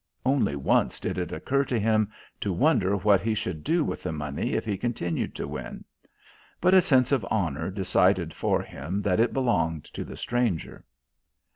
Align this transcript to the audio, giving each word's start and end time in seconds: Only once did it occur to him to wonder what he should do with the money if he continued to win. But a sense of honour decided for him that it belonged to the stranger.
Only 0.25 0.55
once 0.55 0.99
did 0.99 1.19
it 1.19 1.31
occur 1.31 1.63
to 1.65 1.79
him 1.79 2.09
to 2.39 2.51
wonder 2.51 2.97
what 2.97 3.21
he 3.21 3.35
should 3.35 3.63
do 3.63 3.83
with 3.83 4.01
the 4.01 4.11
money 4.11 4.53
if 4.53 4.65
he 4.65 4.75
continued 4.75 5.35
to 5.35 5.47
win. 5.47 5.85
But 6.59 6.73
a 6.73 6.81
sense 6.81 7.11
of 7.11 7.23
honour 7.25 7.69
decided 7.69 8.33
for 8.33 8.63
him 8.63 9.03
that 9.03 9.19
it 9.19 9.31
belonged 9.31 9.83
to 9.93 10.03
the 10.03 10.17
stranger. 10.17 10.83